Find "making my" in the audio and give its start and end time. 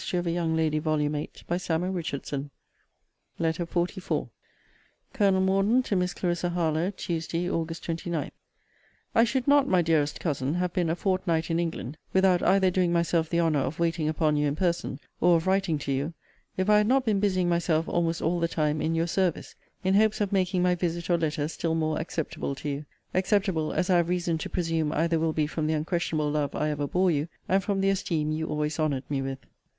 20.31-20.73